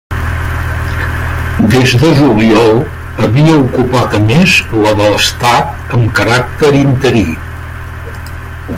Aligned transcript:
Des 1.73 1.93
de 2.03 2.09
juliol 2.21 2.81
havia 3.27 3.59
ocupat 3.67 4.17
a 4.19 4.23
més 4.25 4.57
la 4.85 4.97
d'Estat 5.03 5.97
amb 5.99 6.11
caràcter 6.21 6.77
interí. 6.85 7.25